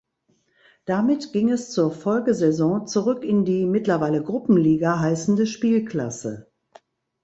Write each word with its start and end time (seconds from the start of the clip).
Damit 0.85 1.31
ging 1.31 1.51
es 1.51 1.69
zur 1.69 1.91
Folgesaison 1.91 2.87
zurück 2.87 3.23
in 3.23 3.45
die 3.45 3.67
mittlerweile 3.67 4.23
Gruppenliga 4.23 4.97
heißende 4.99 5.45
Spielklasse. 5.45 6.49